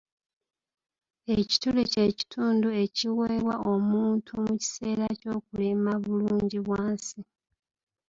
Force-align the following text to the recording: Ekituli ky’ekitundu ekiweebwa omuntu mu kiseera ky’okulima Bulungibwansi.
Ekituli 1.37 1.83
ky’ekitundu 1.91 2.67
ekiweebwa 2.83 3.55
omuntu 3.73 4.31
mu 4.43 4.53
kiseera 4.61 5.07
ky’okulima 5.19 5.91
Bulungibwansi. 6.03 7.19